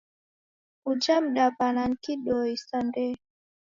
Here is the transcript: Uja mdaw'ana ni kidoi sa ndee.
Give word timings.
Uja 0.91 1.15
mdaw'ana 1.25 1.83
ni 1.89 1.95
kidoi 2.03 2.53
sa 2.67 2.77
ndee. 2.87 3.13